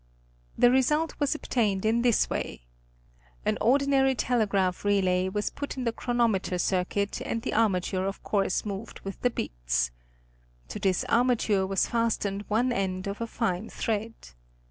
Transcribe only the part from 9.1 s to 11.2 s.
the beats. To this